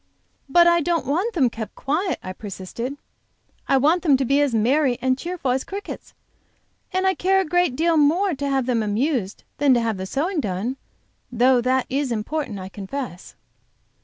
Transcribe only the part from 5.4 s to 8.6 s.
as crickets, and I care a great deal more to